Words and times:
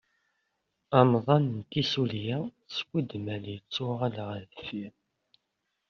Amḍan 0.99 1.45
n 1.57 1.57
tissulya 1.71 2.39
skudmal 2.75 3.43
yettuɣal 3.53 4.15
ɣer 4.27 4.41
deffir. 4.51 4.93